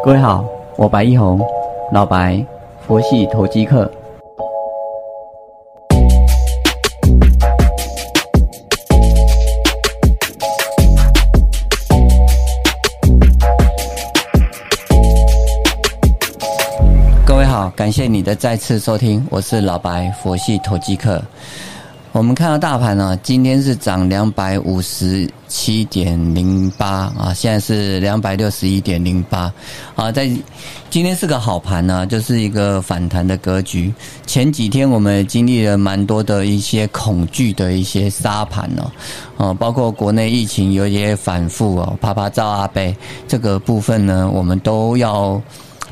[0.00, 0.44] 各位好，
[0.76, 1.40] 我白一红，
[1.92, 2.44] 老白，
[2.86, 3.90] 佛系投机客。
[17.24, 21.22] 各位好，感谢你的再次收听，我是老白，佛系投机客。
[22.12, 29.50] 我们看到大盘呢，今天是涨两百五十七点零八啊，现在是两百六十一点零八
[29.96, 30.30] 啊，在
[30.90, 33.92] 今天是个好盘呢，就是一个反弹的格局。
[34.26, 38.92] 前几天我们经历了蛮多的一些恐惧的一些沙盘哦，
[39.38, 42.94] 哦，包括国内疫情有些反复哦，啪啪照阿贝
[43.26, 45.40] 这个部分呢，我们都要。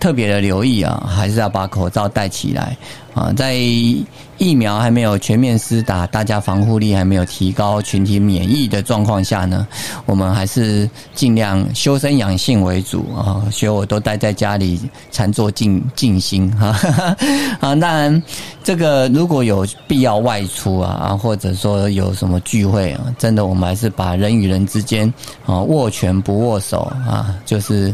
[0.00, 2.76] 特别的留意啊，还是要把口罩戴起来
[3.14, 3.32] 啊。
[3.36, 9.66] 在疫苗还没有全面施打，大家防护力还没有提高，群体免疫的状况下呢，
[10.06, 13.42] 我们还是尽量修身养性为主啊。
[13.50, 14.80] 所以我都待在家里
[15.10, 16.68] 禅坐静静心哈。
[17.58, 18.22] 啊，当然
[18.62, 25.12] 这个如果有必要外出啊，或者说有什么聚会啊，真的我们还是把人与人之间
[25.44, 27.92] 啊握拳不握手啊，就是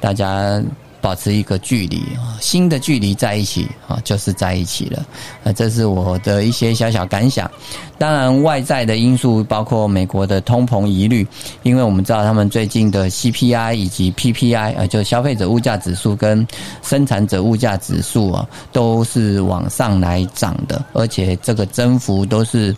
[0.00, 0.62] 大家。
[1.02, 5.04] 保持一个距离啊，新的距离在一起啊，就是在一起了。
[5.42, 7.50] 啊，这是我的一些小小感想。
[7.98, 11.26] 当然，外在的因素包括美国的通膨疑虑，
[11.64, 16.46] 因为我们知道他们最近的 CPI 以及 PPI 啊，就消费者物价指数跟
[16.82, 22.74] 生产者物价指数啊，都是往上来涨的，而且这个增幅都是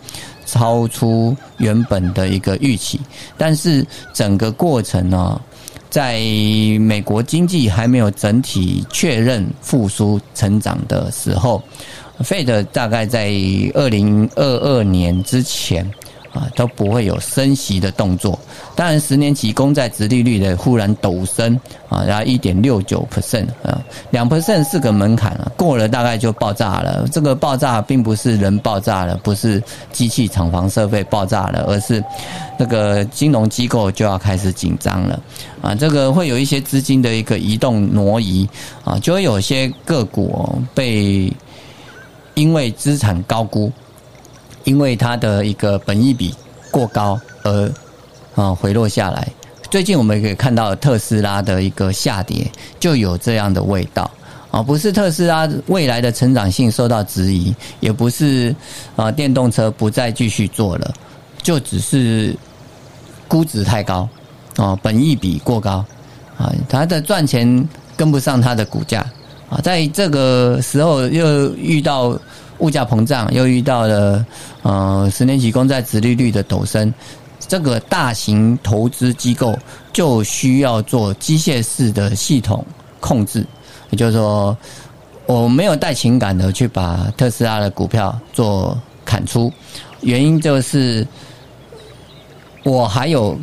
[0.47, 2.99] 超出原本的一个预期。
[3.37, 5.39] 但是整个过程呢？
[5.95, 6.19] 在
[6.81, 11.63] 美国经济还没有整体确认复苏成长的时候
[12.19, 13.31] ，Fed 大概在
[13.75, 15.89] 二零二二年之前。
[16.35, 18.37] 啊，都不会有升息的动作。
[18.75, 21.55] 当然，十年期公债殖利率的忽然陡升
[21.89, 27.09] 啊，然后一点六九 percent 啊，两 percent 是个门槛啊，过了大概就爆炸了。
[27.11, 29.63] 这个爆炸并不是人爆炸了，不是
[29.93, 32.05] 机器厂房设备爆炸了，而是
[32.59, 35.21] 那个金融机构就要开始紧张了
[35.63, 35.75] 啊。
[35.75, 38.49] 这个会有一些资金的一个移动挪移
[38.85, 41.33] 啊，就会有些个股被
[42.35, 43.73] 因为资产高估。
[44.65, 46.35] 因为它的一个本益比
[46.71, 47.71] 过高而
[48.35, 49.29] 啊回落下来。
[49.71, 52.51] 最近我们可以看到特斯拉的一个下跌，
[52.81, 54.11] 就有这样的味道
[54.55, 58.55] 啊，不是特斯拉未来的成长性受到质疑，也不是
[58.95, 60.95] 啊电动车不再继续做了，
[61.43, 62.37] 就只是
[63.27, 64.09] 估值太高
[64.57, 65.85] 啊，本益比过高
[66.39, 69.05] 啊，它的赚钱跟不上它的股价
[69.51, 72.17] 啊，在这个时候又遇到。
[72.59, 74.25] 物价膨胀，又遇到了
[74.63, 76.95] 呃十年期公债殖利率的陡升，
[77.49, 79.59] 这个大型投资机构
[79.93, 82.65] 就需要做机械式的系统
[83.01, 83.45] 控制，
[83.95, 84.57] 就是说，
[85.27, 89.53] 我没有带情感的去把特斯拉的股票做砍出，
[90.01, 91.07] 原因就是
[92.63, 93.39] 我还有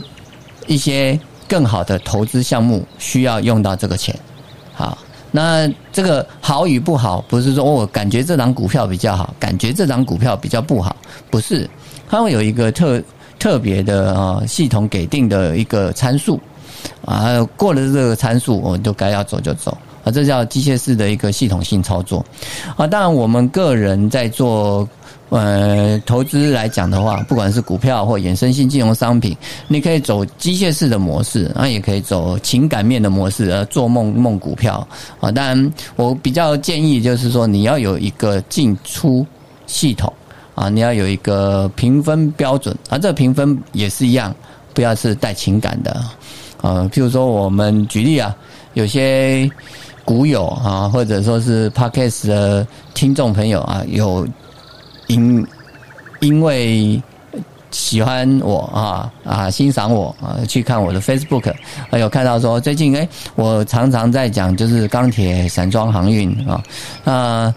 [0.67, 4.17] 一些更好的投资项目需要用到这个钱，
[4.73, 4.97] 好。
[5.34, 10.94] 那这个好与不好，不是说我感觉这张股票比较好，感觉这张股票比较不好，
[11.29, 11.69] 不是，
[12.09, 13.01] 它会有一个特
[13.39, 16.38] 特别的啊系统给定的一个参数。
[17.06, 19.78] 啊，过了这个参数，我们就该要走就走。
[20.03, 22.25] 啊，这叫机械式的一个系统性操作
[22.75, 22.88] 啊。
[22.88, 24.88] 当然，我们个人在做。
[25.29, 29.34] 呃，投资来讲的话，不管是股票或衍生性金融商品，
[29.69, 34.85] 你可以走机械式的模式，啊，也可以走情感面的模式，呃，做梦梦股票
[35.22, 35.31] 啊。
[35.31, 39.25] 当然，我比较建议就是说，你要有一个进出
[39.68, 40.12] 系统
[40.53, 44.35] 啊，你要有一个评分标准啊，这个评分也是一样，
[44.73, 45.91] 不要是带情感的
[46.62, 46.89] 啊。
[46.91, 48.35] 譬如说，我们举例啊，
[48.73, 49.49] 有些
[50.03, 54.27] 股友啊，或者说是 Podcast 的听众朋友啊，有。
[55.07, 55.45] 因
[56.21, 57.01] 因为
[57.69, 61.53] 喜欢我啊啊欣赏我啊去看我的 Facebook，
[61.89, 63.05] 还有看到说最近哎
[63.35, 66.63] 我常常在讲就是钢铁散装航运啊
[67.03, 67.53] 那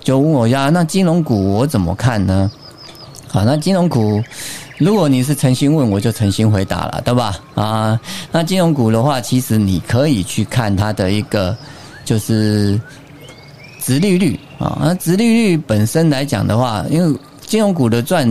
[0.00, 2.50] 就问我呀那金融股我怎么看呢？
[3.36, 4.22] 好那金融股
[4.78, 8.00] 如果你是诚心问我就诚心回答了对吧啊
[8.32, 11.56] 那金融股的话其实你可以去看它的一个
[12.04, 12.80] 就是。
[13.78, 18.26] 殖利率啊，那殖利率本身来讲的话，因为金融股的赚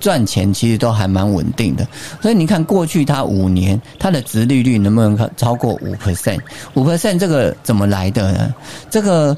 [0.00, 1.86] 赚钱其实都还蛮稳定的，
[2.20, 6.40] 所以你看过去它五年它的殖利率能不能超过五 percent？
[6.74, 8.52] 五 percent 这个怎么来的呢？
[8.90, 9.36] 这个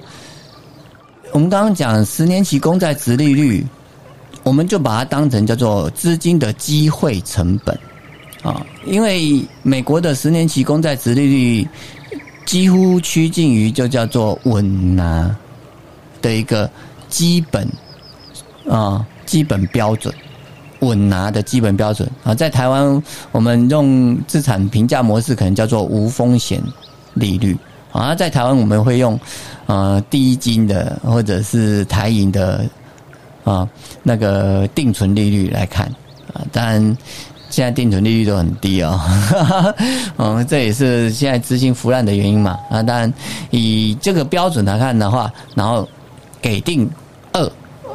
[1.32, 3.66] 我们刚刚讲十年期公债殖利率，
[4.42, 7.78] 我们就把它当成叫做资金的机会成本
[8.42, 11.68] 啊，因为美国的十年期公债殖利率。
[12.46, 15.36] 几乎趋近于就叫做稳拿
[16.22, 16.70] 的一个
[17.06, 17.68] 基本
[18.66, 20.14] 啊基本标准，
[20.80, 23.02] 稳拿的基本标准啊，在台湾
[23.32, 26.58] 我们用资产评价模式，可能叫做无风险
[27.12, 27.54] 利率
[27.92, 29.20] 啊，在台湾我们会用
[29.66, 32.64] 呃第一金的或者是台银的
[33.48, 33.68] 啊
[34.02, 35.86] 那个定存利率来看
[36.34, 36.96] 啊，当然。
[37.50, 39.00] 现在定存利率都很低哦，
[40.18, 42.82] 嗯， 这也是现在资金腐烂的原因嘛啊。
[42.82, 43.10] 当然，
[43.50, 45.88] 以这个标准来看的话，然后
[46.42, 46.86] 给定
[47.32, 47.42] 二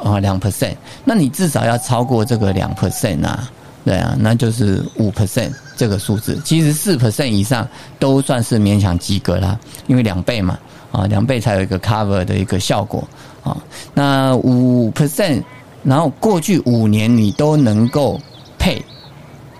[0.04, 0.74] 啊两 percent，
[1.06, 3.48] 那你至少要超过这个两 percent 啊，
[3.86, 6.42] 对啊，那就是五 percent 这个数字。
[6.44, 7.66] 其实四 percent 以上
[8.00, 10.58] 都算是勉强及格啦，因为两倍嘛
[10.92, 13.08] 啊，两倍才有一个 cover 的一个效果
[13.44, 13.58] 啊。
[13.94, 15.44] 那五 percent，
[15.84, 18.20] 然后过去五年你都能够
[18.58, 18.84] 配。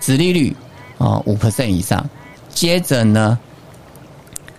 [0.00, 0.54] 殖利率
[0.98, 2.06] 啊，五 percent 以上，
[2.50, 3.38] 接着呢，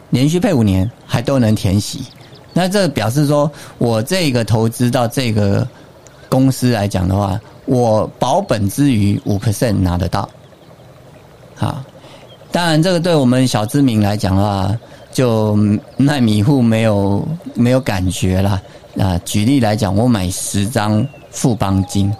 [0.09, 2.03] 连续配五年还都能填息，
[2.51, 5.67] 那这表示说我这个投资到这个
[6.29, 10.27] 公司来讲的话，我保本之余五 percent 拿得到。
[11.53, 11.83] 好，
[12.51, 14.75] 当然这个对我们小资民来讲的话，
[15.15, 15.55] 就
[15.95, 18.61] 耐米户没有没有感觉了
[18.99, 19.17] 啊。
[19.23, 22.13] 举例来讲，我买十张富邦金，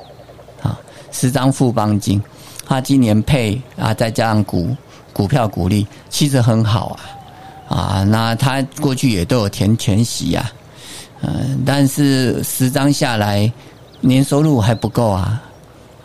[0.63, 0.79] 啊，
[1.11, 2.23] 十张富邦金。
[2.65, 4.73] 他今年配啊，再加上股
[5.11, 6.97] 股票股利，其实很好
[7.67, 10.49] 啊，啊，那他过去也都有填全息呀，
[11.21, 13.51] 嗯，但是十张下来，
[13.99, 15.43] 年收入还不够啊，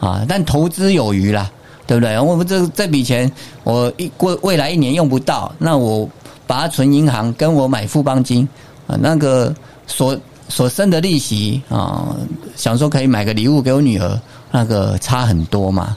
[0.01, 1.49] 啊，但投资有余啦，
[1.87, 2.19] 对不对？
[2.19, 3.31] 我们这这笔钱，
[3.63, 6.07] 我一过未来一年用不到，那我
[6.51, 8.43] 把它存银行，跟我买富邦金
[8.89, 9.55] 啊，那个
[9.87, 10.19] 所
[10.49, 12.17] 所生的利息啊，
[12.57, 14.21] 想说可以买个礼物给我女儿，
[14.51, 15.97] 那个差很多嘛。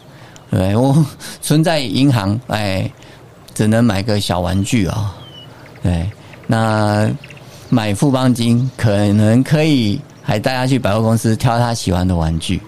[0.52, 1.04] 对，我
[1.42, 2.88] 存在银行，哎，
[3.56, 5.16] 只能买个小玩具啊。
[5.82, 6.08] 对，
[6.46, 7.10] 那
[7.70, 12.62] 买富邦金可能可以，还带他去百货公司挑他喜欢的玩具。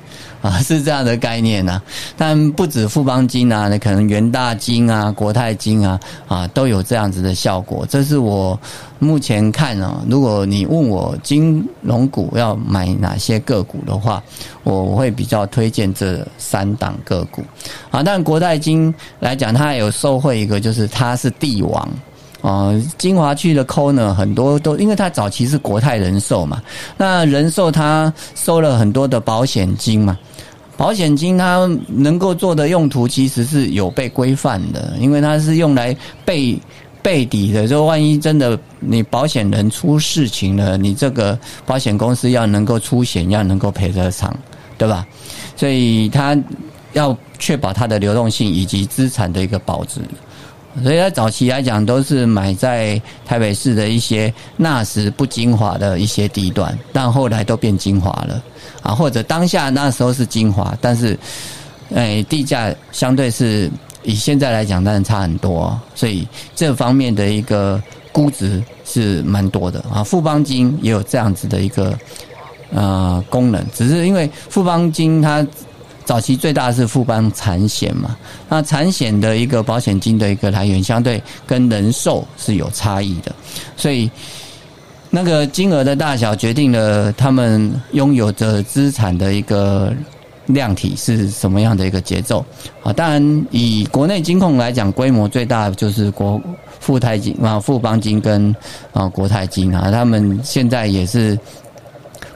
[0.46, 1.82] 啊， 是这样的概念呐，
[2.16, 7.84] 但不止富邦金啊，那可能元大金啊、国泰金啊，啊都有这样子的效果。
[7.90, 8.60] 这是我
[9.00, 14.22] 目前看啊，如果你问我金融股要买哪些个股的话，
[14.64, 17.44] 我会比较推荐这三档个股。
[17.90, 21.90] 啊，但国泰金来讲，它有受惠一个，就是它是帝王
[22.44, 26.62] 啊，金华区的扣呢很多都，因为它早期是国泰人寿嘛，
[26.98, 30.16] 那人寿它收了很多的保险金嘛。
[30.78, 35.96] 保险金它能够做的用途其实是有被规范的，因为它是用来
[36.26, 36.58] 备
[37.02, 44.36] 备底的，就万一真的你保险人出事情了，你这个保险公司要能够出险，要能够赔得偿，
[44.78, 45.06] 对吧？
[45.56, 46.38] 所以它
[46.94, 50.02] 要确保它的流动性以及资产的一个保值。
[50.84, 58.44] 所以在早期来讲，都是买在台北市的一些那时不精华的一些地段，但后来都变精华了
[58.82, 61.18] 啊，或者当下那时候是精华，但是，
[61.94, 63.72] 哎，地价相对是
[64.04, 67.82] 以现在来讲，当然差很多，所以这方面的一个
[68.12, 70.04] 估值是蛮多的啊。
[70.04, 71.98] 富邦金也有这样子的一个
[72.74, 75.46] 呃功能，只是因为富邦金它。
[76.06, 78.16] 早期最大是富邦产险嘛，
[78.48, 83.36] 那产险的一个保险金的一个来源，相对跟人寿是有差异的，
[83.76, 84.10] 所以
[85.10, 89.92] 那个金额的大小决定了他们拥有着资产的一个
[90.46, 92.46] 量体是什么样的一个节奏
[92.84, 92.94] 啊。
[92.94, 96.40] 当然，以国内金控来讲，规模最大的就是国
[96.80, 98.56] 富泰金啊、富邦金跟
[98.94, 101.38] 啊国泰金啊，他们现在也是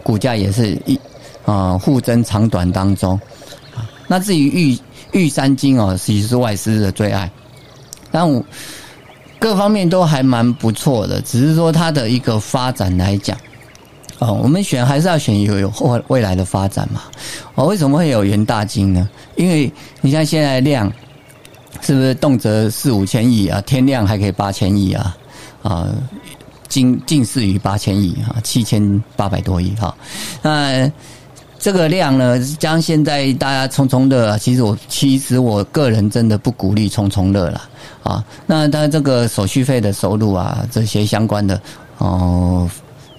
[0.02, 1.00] 股价也是一
[1.46, 3.20] 啊互争长短当中。
[4.10, 4.80] 那至于玉
[5.12, 7.30] 玉山金哦，其实是外资的最爱，
[8.12, 8.44] 但我
[9.38, 13.38] 各方面都还蛮不错的，只是说它的一个发展来讲，
[14.18, 17.04] 哦，我们选还是要选有有未未来的发展嘛。
[17.54, 19.08] 哦，为什么会有元大金呢？
[19.36, 20.92] 因为你像现在量
[21.82, 23.62] 是不是动辄四五千亿啊？
[23.62, 25.16] 天量还可以八千亿啊？
[25.62, 25.88] 啊，
[26.68, 29.96] 近近似于八千亿啊，七千八百多亿哈。
[30.42, 30.92] 那
[31.60, 37.70] 这个量呢，将现在大家冲冲乐，其实我其实我个人真的不鼓励冲冲乐了
[38.02, 38.24] 啊。
[38.48, 41.62] 那它这个手续费的收入啊，这些相关的
[41.98, 42.68] 哦，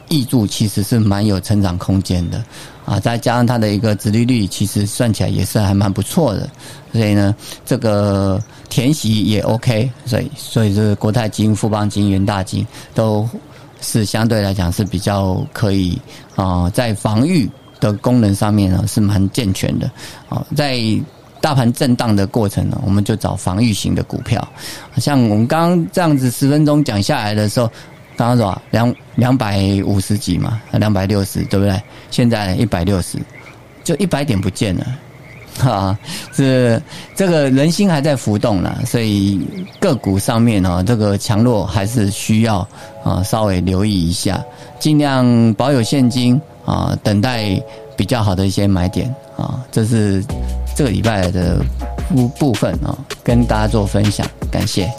[0.09, 2.43] 益助其实是蛮有成长空间的
[2.87, 2.99] 啊。
[2.99, 6.49] 再加上它的一个殖利率，其实算起来也是还蛮不错的。
[6.93, 9.91] 所以呢，这个填息也 OK。
[10.07, 13.29] 所以，所以这个国泰金、富邦金、元大金都
[13.83, 16.01] 是相对来讲是比较可以
[16.37, 17.47] 啊，在防御。
[17.81, 19.91] 的功能上面呢是蛮健全的，
[20.29, 20.79] 啊，在
[21.41, 24.47] 大盘震荡的过程呢，我们就找防御型的股票。
[24.99, 27.67] 像我们刚刚这样子十分钟讲下来的时候，
[28.15, 31.83] 刚刚说两两百五十几嘛，两百六十对不对？
[32.11, 33.19] 现在一百六十，
[33.83, 34.87] 就一百点不见了。
[35.59, 35.99] 哈，
[36.33, 36.81] 是
[37.15, 39.41] 这个人心还在浮动呢，所以
[39.79, 42.67] 个股上面呢，这个强弱还是需要
[43.03, 44.43] 啊稍微留意一下，
[44.79, 47.61] 尽量保有现金啊，等待
[47.97, 49.65] 比较好的一些买点啊。
[49.71, 50.25] 这是
[50.77, 51.59] 这个礼拜的
[52.09, 54.93] 部部分啊，跟大家做分享，感谢。